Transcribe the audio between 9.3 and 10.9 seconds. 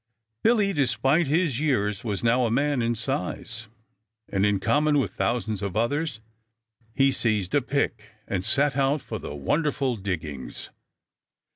wonderful diggings.